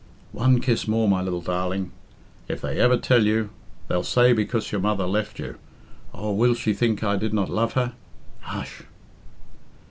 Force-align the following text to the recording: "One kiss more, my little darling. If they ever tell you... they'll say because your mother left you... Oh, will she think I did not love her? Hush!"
"One 0.31 0.61
kiss 0.61 0.87
more, 0.87 1.07
my 1.07 1.21
little 1.21 1.41
darling. 1.41 1.91
If 2.47 2.61
they 2.61 2.79
ever 2.79 2.97
tell 2.97 3.23
you... 3.23 3.51
they'll 3.87 4.01
say 4.01 4.33
because 4.33 4.71
your 4.71 4.81
mother 4.81 5.05
left 5.05 5.37
you... 5.37 5.59
Oh, 6.11 6.33
will 6.33 6.55
she 6.55 6.73
think 6.73 7.03
I 7.03 7.17
did 7.17 7.35
not 7.35 7.51
love 7.51 7.73
her? 7.73 7.93
Hush!" 8.39 8.81